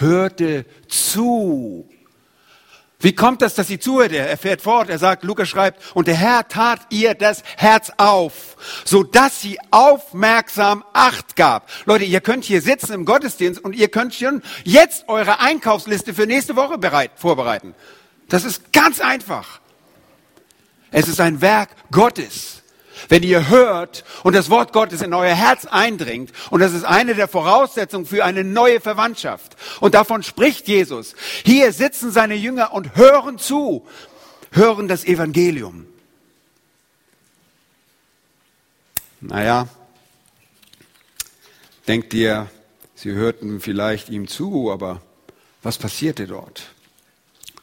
[0.00, 1.88] hörte zu
[3.02, 4.12] wie kommt das, dass sie zuhört?
[4.12, 8.56] Er fährt fort, er sagt, Lukas schreibt, und der Herr tat ihr das Herz auf,
[8.84, 11.68] so dass sie aufmerksam Acht gab.
[11.84, 16.26] Leute, ihr könnt hier sitzen im Gottesdienst und ihr könnt schon jetzt eure Einkaufsliste für
[16.26, 17.74] nächste Woche bereit, vorbereiten.
[18.28, 19.60] Das ist ganz einfach.
[20.92, 22.61] Es ist ein Werk Gottes
[23.08, 26.32] wenn ihr hört und das Wort Gottes in euer Herz eindringt.
[26.50, 29.56] Und das ist eine der Voraussetzungen für eine neue Verwandtschaft.
[29.80, 31.14] Und davon spricht Jesus.
[31.44, 33.86] Hier sitzen seine Jünger und hören zu,
[34.50, 35.86] hören das Evangelium.
[39.20, 39.68] Naja,
[41.86, 42.50] denkt ihr,
[42.94, 45.00] sie hörten vielleicht ihm zu, aber
[45.62, 46.72] was passierte dort?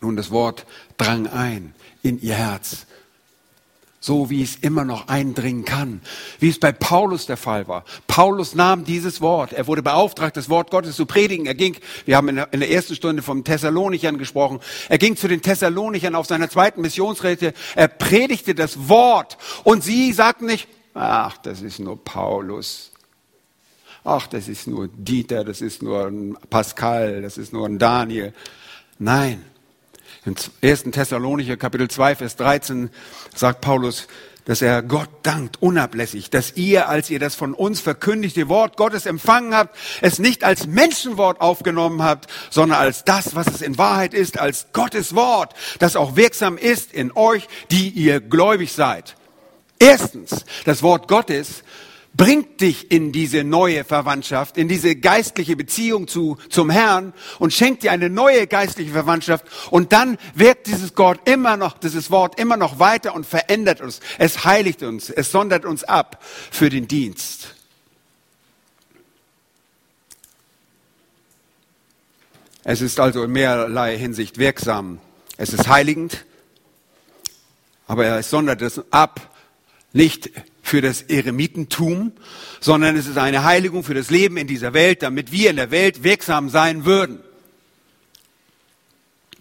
[0.02, 0.65] Nun, das Wort
[0.97, 2.86] drang ein in ihr Herz
[3.99, 6.01] so wie es immer noch eindringen kann,
[6.39, 7.83] wie es bei Paulus der Fall war.
[8.07, 11.45] Paulus nahm dieses Wort, er wurde beauftragt, das Wort Gottes zu predigen.
[11.45, 15.41] Er ging, wir haben in der, ersten Stunde vom Thessalonichern gesprochen, er ging zu den
[15.41, 21.62] Thessalonichern auf seiner zweiten Missionsrede, er predigte das Wort und sie sagten nicht, ach, das
[21.62, 22.91] ist nur Paulus.
[24.05, 28.33] Ach, das ist nur Dieter, das ist nur ein Pascal, das ist nur ein Daniel.
[28.97, 29.43] Nein,
[30.25, 30.83] im 1.
[30.91, 32.89] Thessalonicher Kapitel 2, Vers 13
[33.35, 34.07] sagt Paulus,
[34.49, 39.05] dass er Gott dankt, unablässig, dass ihr, als ihr das von uns verkündigte Wort Gottes
[39.05, 44.15] empfangen habt, es nicht als Menschenwort aufgenommen habt, sondern als das, was es in Wahrheit
[44.15, 49.15] ist, als Gottes Wort, das auch wirksam ist in euch, die ihr gläubig seid.
[49.77, 51.63] Erstens, das Wort Gottes
[52.13, 57.83] bringt dich in diese neue Verwandtschaft, in diese geistliche Beziehung zu, zum Herrn und schenkt
[57.83, 59.45] dir eine neue geistliche Verwandtschaft.
[59.69, 63.99] Und dann wirkt dieses Gott immer noch, dieses Wort immer noch weiter und verändert uns.
[64.17, 67.55] Es heiligt uns, es sondert uns ab für den Dienst.
[72.63, 74.99] Es ist also in mehrerlei Hinsicht wirksam.
[75.37, 76.25] Es ist heiligend,
[77.87, 79.33] aber es sondert es ab,
[79.93, 80.29] nicht
[80.69, 82.12] für das Eremitentum,
[82.60, 85.71] sondern es ist eine Heiligung für das Leben in dieser Welt, damit wir in der
[85.71, 87.19] Welt wirksam sein würden.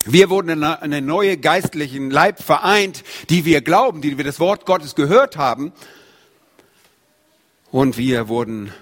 [0.06, 4.64] Wir wurden in einen neuen geistlichen Leib vereint, die wir glauben, die wir das Wort
[4.64, 5.72] Gottes gehört haben.
[7.70, 8.72] Und wir wurden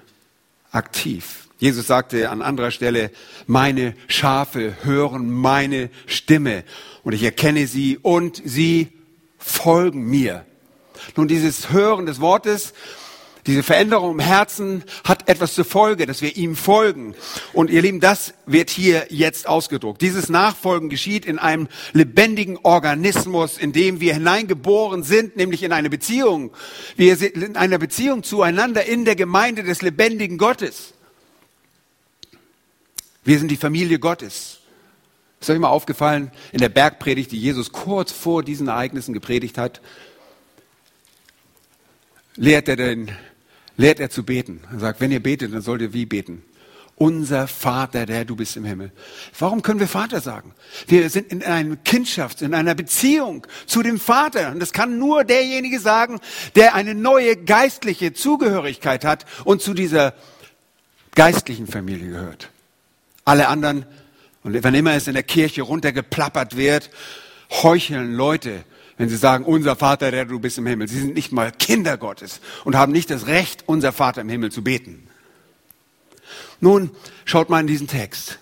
[0.70, 1.48] aktiv.
[1.58, 3.10] Jesus sagte an anderer Stelle,
[3.48, 6.62] meine Schafe hören meine Stimme
[7.02, 8.92] und ich erkenne sie und sie
[9.36, 10.46] folgen mir.
[11.16, 12.72] Nun, dieses Hören des Wortes,
[13.46, 17.14] diese Veränderung im Herzen hat etwas zur Folge, dass wir ihm folgen.
[17.52, 20.02] Und ihr Lieben, das wird hier jetzt ausgedruckt.
[20.02, 25.90] Dieses Nachfolgen geschieht in einem lebendigen Organismus, in dem wir hineingeboren sind, nämlich in eine
[25.90, 26.50] Beziehung.
[26.96, 30.94] Wir sind in einer Beziehung zueinander in der Gemeinde des lebendigen Gottes.
[33.22, 34.58] Wir sind die Familie Gottes.
[35.40, 39.80] Ist euch mal aufgefallen, in der Bergpredigt, die Jesus kurz vor diesen Ereignissen gepredigt hat,
[42.36, 43.10] lehrt er, den,
[43.76, 44.60] lehrt er zu beten.
[44.72, 46.42] Er sagt, wenn ihr betet, dann sollt ihr wie beten?
[46.98, 48.90] Unser Vater, der du bist im Himmel.
[49.38, 50.54] Warum können wir Vater sagen?
[50.86, 54.50] Wir sind in einer Kindschaft, in einer Beziehung zu dem Vater.
[54.50, 56.20] Und das kann nur derjenige sagen,
[56.54, 60.14] der eine neue geistliche Zugehörigkeit hat und zu dieser
[61.14, 62.48] geistlichen Familie gehört.
[63.26, 63.84] Alle anderen,
[64.42, 66.90] und wann immer es in der Kirche runtergeplappert wird,
[67.62, 68.64] heucheln Leute
[68.98, 70.88] wenn sie sagen, unser Vater, der du bist im Himmel.
[70.88, 74.50] Sie sind nicht mal Kinder Gottes und haben nicht das Recht, unser Vater im Himmel
[74.50, 75.08] zu beten.
[76.60, 76.90] Nun,
[77.24, 78.38] schaut mal in diesen Text.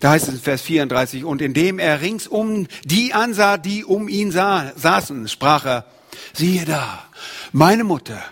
[0.00, 4.30] Da heißt es in Vers 34, und indem er ringsum die ansah, die um ihn
[4.30, 5.84] sah, saßen, sprach er,
[6.34, 7.04] siehe da,
[7.52, 8.22] meine Mutter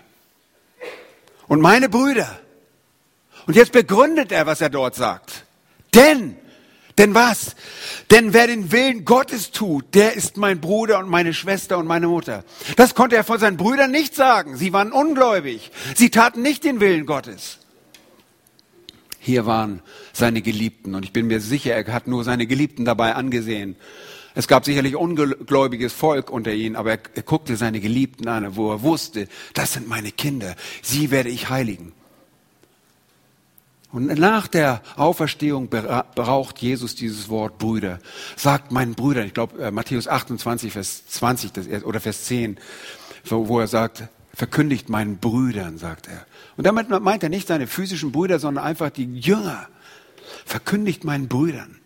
[1.47, 2.39] und meine Brüder.
[3.47, 5.45] Und jetzt begründet er, was er dort sagt.
[5.93, 6.35] Denn
[6.97, 7.55] denn was?
[8.11, 12.07] Denn wer den Willen Gottes tut, der ist mein Bruder und meine Schwester und meine
[12.07, 12.43] Mutter.
[12.77, 14.55] Das konnte er von seinen Brüdern nicht sagen.
[14.55, 15.71] Sie waren ungläubig.
[15.95, 17.59] Sie taten nicht den Willen Gottes.
[19.19, 19.81] Hier waren
[20.13, 23.75] seine Geliebten und ich bin mir sicher, er hat nur seine Geliebten dabei angesehen.
[24.35, 28.71] Es gab sicherlich ungläubiges Volk unter ihnen, aber er, er guckte seine Geliebten an, wo
[28.71, 31.93] er wusste, das sind meine Kinder, sie werde ich heiligen.
[33.95, 37.99] Und nach der Auferstehung braucht Jesus dieses Wort Brüder.
[38.35, 42.57] Sagt meinen Brüdern, ich glaube äh, Matthäus 28, Vers 20 oder Vers 10,
[43.23, 44.03] wo er sagt,
[44.33, 46.25] verkündigt meinen Brüdern, sagt er.
[46.57, 49.69] Und damit meint er nicht seine physischen Brüder, sondern einfach die Jünger.
[50.45, 51.79] Verkündigt meinen Brüdern.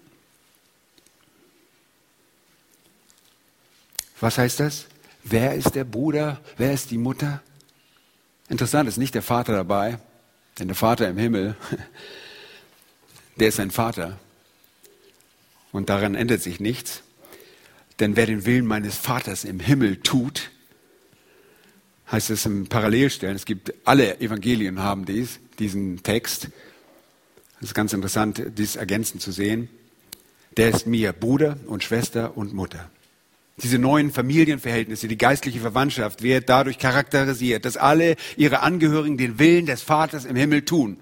[4.19, 4.87] Was heißt das?
[5.23, 6.39] Wer ist der Bruder?
[6.57, 7.43] Wer ist die Mutter?
[8.47, 9.99] Interessant ist nicht der Vater dabei,
[10.59, 11.55] denn der Vater im Himmel,
[13.37, 14.19] der ist ein Vater.
[15.71, 17.03] Und daran ändert sich nichts.
[17.99, 20.51] Denn wer den Willen meines Vaters im Himmel tut,
[22.11, 26.49] heißt es im Parallelstellen, es gibt alle Evangelien haben dies, diesen Text.
[27.59, 29.69] Es ist ganz interessant, dies ergänzend zu sehen.
[30.57, 32.89] Der ist mir Bruder und Schwester und Mutter.
[33.61, 39.65] Diese neuen Familienverhältnisse, die geistliche Verwandtschaft wird dadurch charakterisiert, dass alle ihre Angehörigen den Willen
[39.65, 40.97] des Vaters im Himmel tun.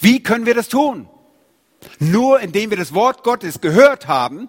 [0.00, 1.08] Wie können wir das tun?
[1.98, 4.48] Nur indem wir das Wort Gottes gehört haben,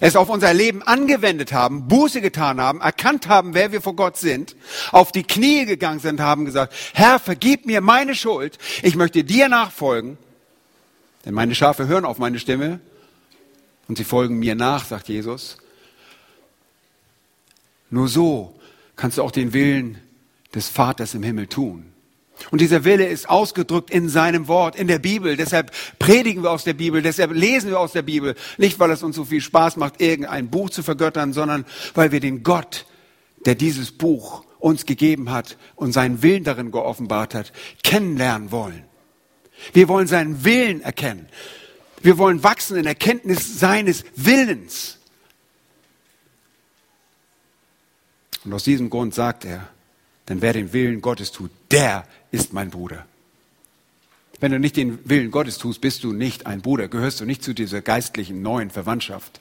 [0.00, 4.16] es auf unser Leben angewendet haben, Buße getan haben, erkannt haben, wer wir vor Gott
[4.16, 4.56] sind,
[4.90, 9.48] auf die Knie gegangen sind, haben gesagt, Herr, vergib mir meine Schuld, ich möchte dir
[9.48, 10.18] nachfolgen,
[11.24, 12.80] denn meine Schafe hören auf meine Stimme
[13.88, 15.61] und sie folgen mir nach, sagt Jesus.
[17.92, 18.58] Nur so
[18.96, 19.98] kannst du auch den Willen
[20.54, 21.92] des Vaters im Himmel tun.
[22.50, 25.36] Und dieser Wille ist ausgedrückt in seinem Wort, in der Bibel.
[25.36, 28.34] Deshalb predigen wir aus der Bibel, deshalb lesen wir aus der Bibel.
[28.56, 32.20] Nicht, weil es uns so viel Spaß macht, irgendein Buch zu vergöttern, sondern weil wir
[32.20, 32.86] den Gott,
[33.44, 37.52] der dieses Buch uns gegeben hat und seinen Willen darin geoffenbart hat,
[37.84, 38.84] kennenlernen wollen.
[39.74, 41.28] Wir wollen seinen Willen erkennen.
[42.00, 44.98] Wir wollen wachsen in Erkenntnis seines Willens.
[48.44, 49.68] Und aus diesem Grund sagt er,
[50.28, 53.06] denn wer den Willen Gottes tut, der ist mein Bruder.
[54.40, 57.44] Wenn du nicht den Willen Gottes tust, bist du nicht ein Bruder, gehörst du nicht
[57.44, 59.40] zu dieser geistlichen neuen Verwandtschaft.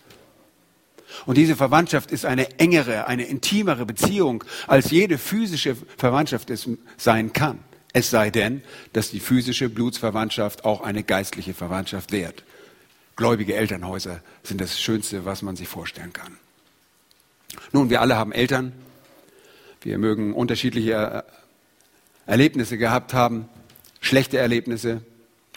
[1.25, 7.33] Und diese Verwandtschaft ist eine engere, eine intimere Beziehung, als jede physische Verwandtschaft es sein
[7.33, 7.59] kann.
[7.93, 12.43] Es sei denn, dass die physische Blutsverwandtschaft auch eine geistliche Verwandtschaft wert.
[13.15, 16.37] Gläubige Elternhäuser sind das Schönste, was man sich vorstellen kann.
[17.71, 18.71] Nun, wir alle haben Eltern.
[19.81, 21.25] Wir mögen unterschiedliche
[22.27, 23.49] Erlebnisse gehabt haben,
[23.99, 25.01] schlechte Erlebnisse.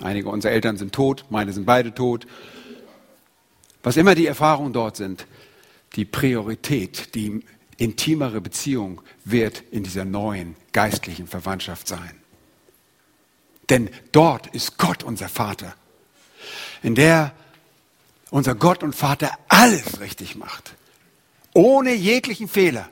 [0.03, 2.27] Einige unserer Eltern sind tot, meine sind beide tot.
[3.83, 5.27] Was immer die Erfahrungen dort sind,
[5.95, 7.45] die Priorität, die
[7.77, 12.17] intimere Beziehung wird in dieser neuen geistlichen Verwandtschaft sein.
[13.69, 15.75] Denn dort ist Gott unser Vater,
[16.83, 17.33] in der
[18.31, 20.75] unser Gott und Vater alles richtig macht,
[21.53, 22.89] ohne jeglichen Fehler.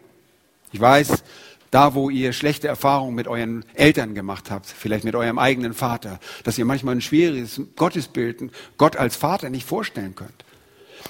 [0.72, 1.22] Ich weiß,
[1.70, 6.20] da, wo ihr schlechte Erfahrungen mit euren Eltern gemacht habt, vielleicht mit eurem eigenen Vater,
[6.44, 10.44] dass ihr manchmal ein schwieriges Gottesbild, Gott als Vater nicht vorstellen könnt.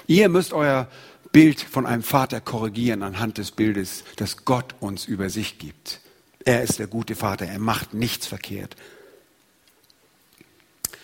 [0.07, 0.87] Ihr müsst euer
[1.33, 5.99] Bild von einem Vater korrigieren anhand des Bildes, das Gott uns über sich gibt.
[6.45, 8.75] Er ist der gute Vater, er macht nichts verkehrt.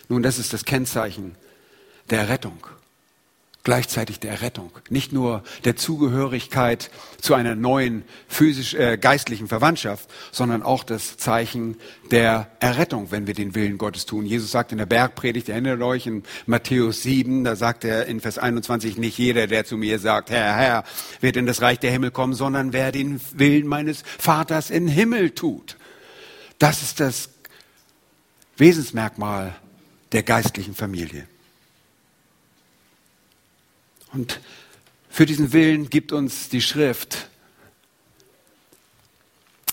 [0.08, 1.34] Nun, das ist das Kennzeichen
[2.08, 2.66] der Rettung
[3.62, 10.62] gleichzeitig der Errettung, nicht nur der Zugehörigkeit zu einer neuen physisch äh, geistlichen Verwandtschaft, sondern
[10.62, 11.76] auch das Zeichen
[12.10, 14.24] der Errettung, wenn wir den Willen Gottes tun.
[14.24, 18.38] Jesus sagt in der Bergpredigt, erinnert euch in Matthäus 7, da sagt er in Vers
[18.38, 20.84] 21, nicht jeder, der zu mir sagt, Herr, Herr,
[21.20, 25.32] wird in das Reich der Himmel kommen, sondern wer den Willen meines Vaters im Himmel
[25.32, 25.76] tut.
[26.58, 27.28] Das ist das
[28.56, 29.54] Wesensmerkmal
[30.12, 31.26] der geistlichen Familie.
[34.12, 34.40] Und
[35.08, 37.28] für diesen Willen gibt uns die Schrift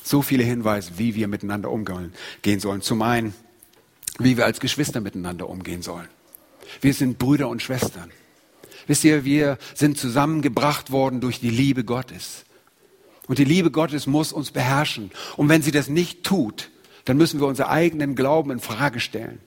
[0.04, 2.82] so viele Hinweise, wie wir miteinander umgehen sollen.
[2.82, 3.34] Zum einen,
[4.19, 6.08] wie wir als Geschwister miteinander umgehen sollen.
[6.82, 8.12] Wir sind Brüder und Schwestern.
[8.88, 12.45] Wisst ihr, wir sind zusammengebracht worden durch die Liebe Gottes.
[13.28, 15.12] Und die Liebe Gottes muss uns beherrschen.
[15.36, 16.69] Und wenn sie das nicht tut,
[17.04, 19.39] dann müssen wir unseren eigenen Glauben in Frage stellen.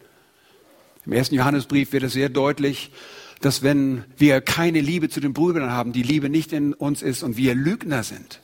[1.06, 2.92] Im ersten Johannesbrief wird es sehr deutlich,
[3.40, 7.22] dass wenn wir keine Liebe zu den Brüdern haben, die Liebe nicht in uns ist
[7.22, 8.40] und wir Lügner sind.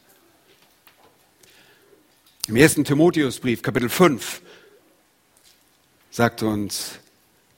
[2.49, 4.41] Im ersten Timotheusbrief, Kapitel 5,
[6.11, 6.93] sagt uns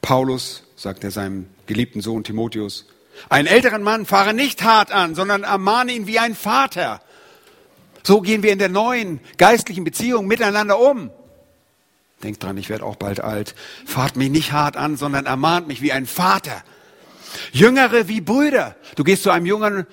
[0.03, 2.87] Paulus, sagt er seinem geliebten Sohn Timotheus,
[3.29, 7.01] einen älteren Mann fahre nicht hart an, sondern ermahne ihn wie ein Vater.
[8.03, 11.11] So gehen wir in der neuen geistlichen Beziehung miteinander um.
[12.23, 13.55] Denkt dran, ich werde auch bald alt.
[13.85, 16.63] Fahrt mich nicht hart an, sondern ermahnt mich wie ein Vater.
[17.53, 18.77] Jüngere wie Brüder.
[18.97, 19.87] Du gehst zu einem jungen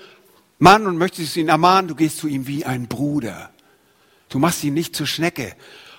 [0.60, 3.52] Mann und möchtest ihn ermahnen, du gehst zu ihm wie ein Bruder.
[4.30, 5.56] Du machst ihn nicht zur Schnecke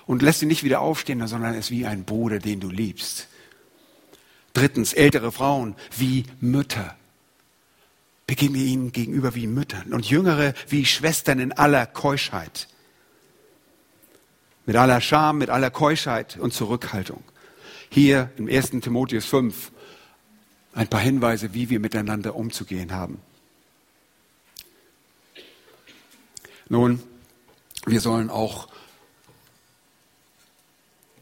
[0.06, 3.28] und lässt ihn nicht wieder aufstehen, sondern er ist wie ein Bruder, den du liebst.
[4.52, 6.96] Drittens, ältere Frauen wie Mütter.
[8.26, 12.68] Begegne ihnen gegenüber wie Müttern und Jüngere wie Schwestern in aller Keuschheit.
[14.64, 17.22] Mit aller Scham, mit aller Keuschheit und Zurückhaltung.
[17.90, 18.70] Hier im 1.
[18.80, 19.70] Timotheus 5
[20.76, 23.18] ein paar Hinweise, wie wir miteinander umzugehen haben.
[26.68, 27.02] Nun,
[27.86, 28.68] wir sollen auch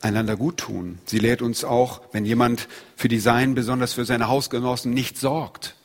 [0.01, 0.99] einander gut tun.
[1.07, 5.77] Sie lehrt uns auch, wenn jemand für die Seinen, besonders für seine Hausgenossen, nicht sorgt,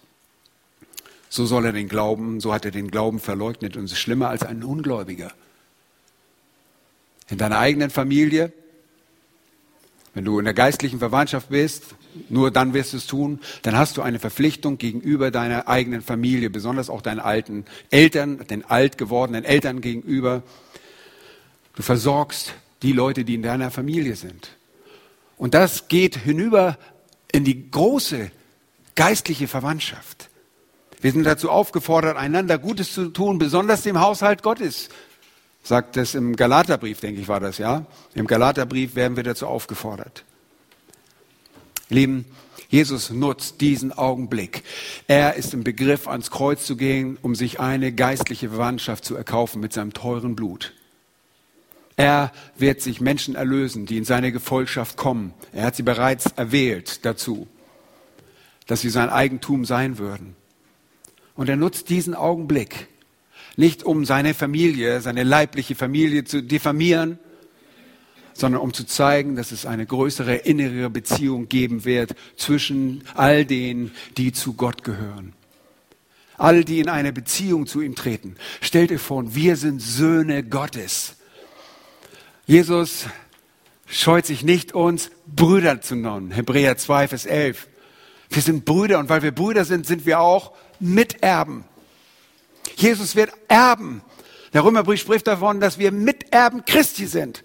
[1.29, 4.41] so soll er den Glauben, so hat er den Glauben verleugnet und ist schlimmer als
[4.41, 5.31] ein Ungläubiger.
[7.29, 8.51] In deiner eigenen Familie,
[10.19, 11.95] wenn du in der geistlichen Verwandtschaft bist,
[12.27, 16.49] nur dann wirst du es tun, dann hast du eine Verpflichtung gegenüber deiner eigenen Familie,
[16.49, 20.43] besonders auch deinen alten Eltern, den alt gewordenen Eltern gegenüber.
[21.73, 24.57] Du versorgst die Leute, die in deiner Familie sind.
[25.37, 26.77] Und das geht hinüber
[27.31, 28.29] in die große
[28.95, 30.29] geistliche Verwandtschaft.
[30.99, 34.89] Wir sind dazu aufgefordert, einander Gutes zu tun, besonders dem Haushalt Gottes.
[35.69, 37.85] Sagt es im Galaterbrief, denke ich, war das, ja?
[38.15, 40.25] Im Galaterbrief werden wir dazu aufgefordert.
[41.89, 42.25] Lieben,
[42.69, 44.63] Jesus nutzt diesen Augenblick.
[45.05, 49.61] Er ist im Begriff, ans Kreuz zu gehen, um sich eine geistliche Verwandtschaft zu erkaufen
[49.61, 50.73] mit seinem teuren Blut.
[51.97, 55.35] Er wird sich Menschen erlösen, die in seine Gefolgschaft kommen.
[55.53, 57.47] Er hat sie bereits erwählt dazu,
[58.65, 60.35] dass sie sein Eigentum sein würden.
[61.35, 62.87] Und er nutzt diesen Augenblick
[63.59, 67.19] nicht um seine Familie, seine leibliche Familie zu diffamieren,
[68.33, 73.91] sondern um zu zeigen, dass es eine größere innere Beziehung geben wird zwischen all denen,
[74.15, 75.33] die zu Gott gehören.
[76.37, 78.37] All die in eine Beziehung zu ihm treten.
[78.61, 81.17] Stellt euch vor, wir sind Söhne Gottes.
[82.45, 83.07] Jesus
[83.87, 86.31] scheut sich nicht, uns Brüder zu nennen.
[86.31, 87.67] Hebräer 2, Vers 11.
[88.29, 91.65] Wir sind Brüder und weil wir Brüder sind, sind wir auch Miterben.
[92.81, 94.01] Jesus wird erben.
[94.53, 97.43] Der Römerbrief spricht davon, dass wir Miterben Christi sind.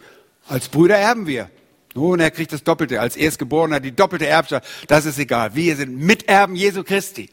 [0.48, 1.50] Als Brüder erben wir.
[1.94, 4.66] Nun, er kriegt das Doppelte, als Erstgeborener die doppelte Erbschaft.
[4.88, 5.54] Das ist egal.
[5.54, 7.30] Wir sind Miterben Jesu Christi.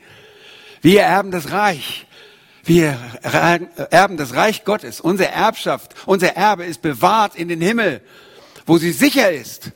[0.81, 2.05] Wir erben das Reich.
[2.63, 5.01] Wir erben das Reich Gottes.
[5.01, 8.01] Unsere Erbschaft, unser Erbe ist bewahrt in den Himmel,
[8.67, 9.71] wo sie sicher ist.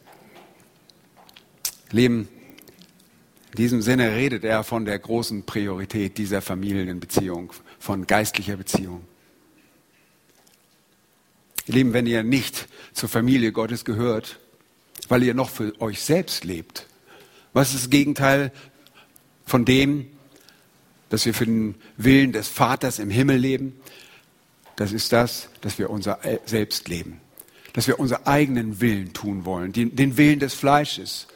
[1.92, 2.28] Leben.
[3.52, 7.54] In diesem Sinne redet er von der großen Priorität dieser Familienbeziehung,
[7.86, 9.06] von geistlicher Beziehung.
[11.68, 14.40] Ihr Lieben, wenn ihr nicht zur Familie Gottes gehört,
[15.08, 16.88] weil ihr noch für euch selbst lebt,
[17.54, 18.52] was ist das Gegenteil
[19.46, 20.08] von dem,
[21.10, 23.80] dass wir für den Willen des Vaters im Himmel leben?
[24.78, 27.22] Das ist das, dass wir unser Selbst leben.
[27.74, 31.28] Dass wir unseren eigenen Willen tun wollen, den, den Willen des Fleisches.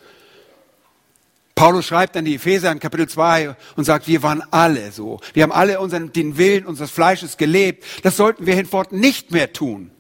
[1.59, 5.19] Paulus schreibt an die Epheser in Kapitel 2 und sagt, wir waren alle so.
[5.33, 7.83] Wir haben alle unseren, den Willen unseres Fleisches gelebt.
[8.01, 9.91] Das sollten wir hinfort nicht mehr tun.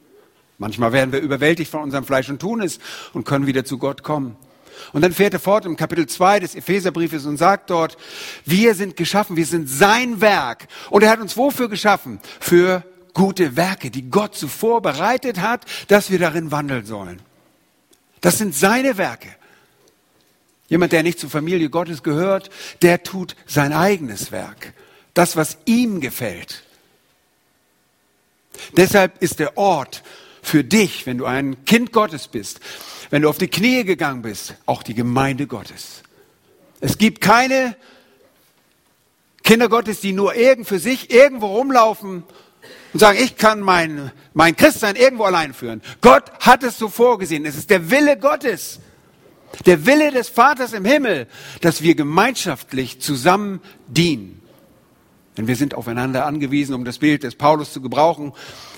[0.57, 2.79] Manchmal werden wir überwältigt von unserem Fleisch und tun es
[3.11, 4.37] und können wieder zu Gott kommen.
[4.93, 7.97] Und dann fährt er fort im Kapitel 2 des Epheserbriefes und sagt dort,
[8.45, 10.69] wir sind geschaffen, wir sind sein Werk.
[10.89, 12.21] Und er hat uns wofür geschaffen?
[12.39, 17.21] Für gute Werke, die Gott zuvor bereitet hat, dass wir darin wandeln sollen.
[18.21, 19.35] Das sind seine Werke.
[20.69, 22.49] Jemand, der nicht zur Familie Gottes gehört,
[22.81, 24.73] der tut sein eigenes Werk.
[25.13, 26.63] Das, was ihm gefällt.
[28.77, 30.03] Deshalb ist der Ort,
[30.41, 32.59] für dich, wenn du ein Kind Gottes bist,
[33.09, 36.03] wenn du auf die Knie gegangen bist, auch die Gemeinde Gottes.
[36.79, 37.75] Es gibt keine
[39.43, 42.23] Kinder Gottes, die nur irgend für sich irgendwo rumlaufen
[42.93, 45.81] und sagen, ich kann mein, mein Christsein irgendwo allein führen.
[46.01, 47.45] Gott hat es so vorgesehen.
[47.45, 48.79] Es ist der Wille Gottes.
[49.65, 51.27] Der Wille des Vaters im Himmel,
[51.61, 54.41] dass wir gemeinschaftlich zusammen dienen.
[55.37, 58.33] Denn wir sind aufeinander angewiesen, um das Bild des Paulus zu gebrauchen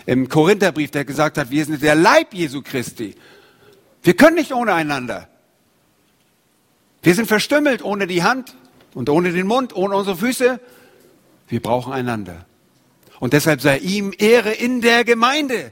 [0.06, 3.16] im Korintherbrief, der gesagt hat, wir sind der Leib Jesu Christi.
[4.04, 5.28] Wir können nicht ohne einander.
[7.04, 8.56] Wir sind verstümmelt ohne die Hand
[8.94, 10.60] und ohne den Mund, ohne unsere Füße.
[11.48, 12.46] Wir brauchen einander.
[13.20, 15.72] Und deshalb sei ihm Ehre in der Gemeinde.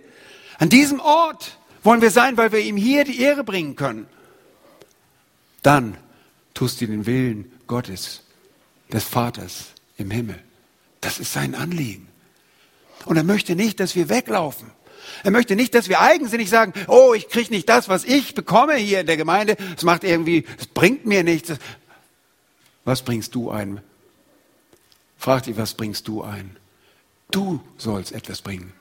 [0.57, 4.07] An diesem Ort wollen wir sein, weil wir ihm hier die Ehre bringen können.
[5.61, 5.97] Dann
[6.53, 8.21] tust du den Willen Gottes,
[8.91, 10.39] des Vaters im Himmel.
[11.01, 12.07] Das ist sein Anliegen.
[13.05, 14.71] Und er möchte nicht, dass wir weglaufen.
[15.23, 18.75] Er möchte nicht, dass wir eigensinnig sagen, oh, ich kriege nicht das, was ich bekomme
[18.75, 19.55] hier in der Gemeinde.
[19.75, 21.53] Es macht irgendwie, es bringt mir nichts.
[22.83, 23.81] Was bringst du ein?
[25.17, 26.57] Frag dich, was bringst du ein?
[27.31, 28.73] Du sollst etwas bringen.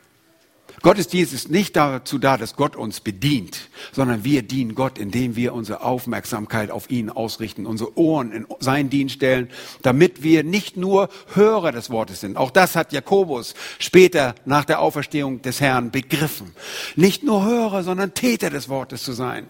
[0.83, 5.53] Gottesdienst ist nicht dazu da, dass Gott uns bedient, sondern wir dienen Gott, indem wir
[5.53, 9.51] unsere Aufmerksamkeit auf ihn ausrichten, unsere Ohren in seinen Dienst stellen,
[9.83, 12.37] damit wir nicht nur Hörer des Wortes sind.
[12.37, 16.53] Auch das hat Jakobus später nach der Auferstehung des Herrn begriffen.
[16.95, 19.49] Nicht nur Hörer, sondern Täter des Wortes zu sein.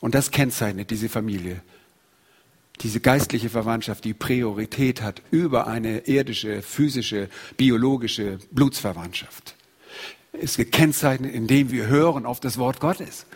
[0.00, 1.62] Und das kennzeichnet diese Familie
[2.82, 9.54] diese geistliche Verwandtschaft, die Priorität hat über eine irdische, physische, biologische Blutsverwandtschaft.
[10.32, 13.26] Ist gekennzeichnet, indem wir hören auf das Wort Gottes.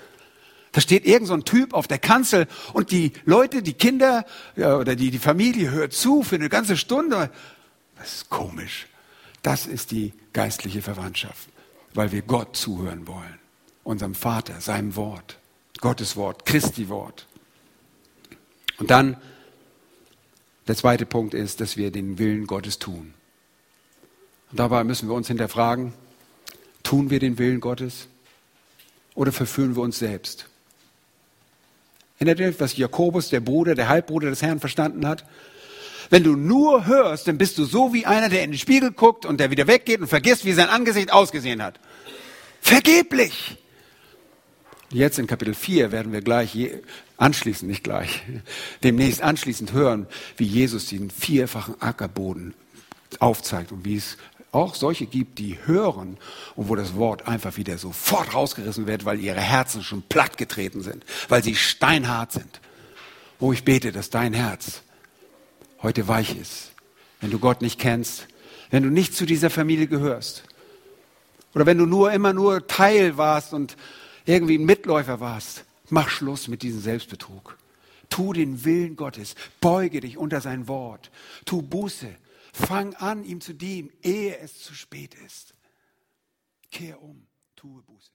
[0.72, 4.24] Da steht irgend so ein Typ auf der Kanzel und die Leute, die Kinder
[4.56, 7.30] ja, oder die, die Familie hört zu für eine ganze Stunde.
[7.96, 8.86] Das ist komisch.
[9.42, 11.48] Das ist die geistliche Verwandtschaft,
[11.92, 13.38] weil wir Gott zuhören wollen.
[13.84, 15.38] Unserem Vater, seinem Wort.
[15.80, 17.26] Gottes Wort, Christi Wort.
[18.78, 19.16] Und dann
[20.66, 23.14] der zweite Punkt ist, dass wir den Willen Gottes tun.
[24.50, 25.92] Und dabei müssen wir uns hinterfragen,
[26.82, 28.08] tun wir den Willen Gottes
[29.14, 30.46] oder verführen wir uns selbst?
[32.18, 35.24] Erinnert ihr was Jakobus, der Bruder, der Halbbruder des Herrn, verstanden hat?
[36.10, 39.26] Wenn du nur hörst, dann bist du so wie einer, der in den Spiegel guckt
[39.26, 41.80] und der wieder weggeht und vergisst, wie sein Angesicht ausgesehen hat.
[42.60, 43.58] Vergeblich.
[44.90, 46.56] Jetzt in Kapitel 4 werden wir gleich
[47.16, 48.22] anschließend, nicht gleich,
[48.82, 50.06] demnächst anschließend hören,
[50.36, 52.54] wie Jesus den vierfachen Ackerboden
[53.20, 54.16] aufzeigt und wie es
[54.52, 56.16] auch solche gibt, die hören
[56.54, 61.04] und wo das Wort einfach wieder sofort rausgerissen wird, weil ihre Herzen schon plattgetreten sind,
[61.28, 62.60] weil sie steinhart sind.
[63.40, 64.82] Wo ich bete, dass dein Herz
[65.82, 66.70] heute weich ist,
[67.20, 68.28] wenn du Gott nicht kennst,
[68.70, 70.44] wenn du nicht zu dieser Familie gehörst
[71.54, 73.76] oder wenn du nur immer nur Teil warst und
[74.24, 77.56] irgendwie ein Mitläufer warst, mach Schluss mit diesem Selbstbetrug.
[78.10, 81.10] Tu den Willen Gottes, beuge dich unter sein Wort,
[81.46, 82.14] tu Buße,
[82.52, 85.54] fang an, ihm zu dienen, ehe es zu spät ist.
[86.70, 87.26] Kehr um,
[87.56, 88.10] tue Buße.